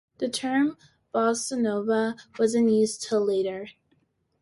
[0.17, 0.77] The term
[1.13, 3.67] "bossa nova" wasn't used until later.